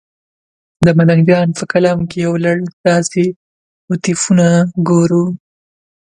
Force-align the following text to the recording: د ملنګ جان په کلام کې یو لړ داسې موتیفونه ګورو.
د 0.85 0.87
ملنګ 0.97 1.21
جان 1.29 1.47
په 1.57 1.63
کلام 1.71 1.99
کې 2.09 2.17
یو 2.25 2.33
لړ 2.45 2.57
داسې 2.87 3.23
موتیفونه 3.87 4.47
ګورو. 4.89 5.23